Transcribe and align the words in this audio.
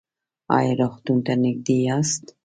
ایا 0.57 0.73
روغتون 0.79 1.17
ته 1.25 1.33
نږدې 1.43 1.77
یاست؟ 1.87 2.23